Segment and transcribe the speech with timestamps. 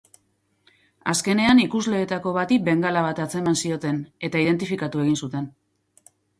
[1.13, 5.51] Azkenean, ikusleetako bati bengala bat atzeman zioten eta identifikatu egin zuten.